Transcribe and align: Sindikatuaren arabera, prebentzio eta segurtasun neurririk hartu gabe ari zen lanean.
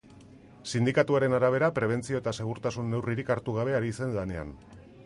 Sindikatuaren 0.71 1.35
arabera, 1.39 1.69
prebentzio 1.75 2.23
eta 2.23 2.35
segurtasun 2.41 2.91
neurririk 2.95 3.31
hartu 3.37 3.57
gabe 3.61 3.79
ari 3.83 3.97
zen 4.01 4.19
lanean. 4.21 4.61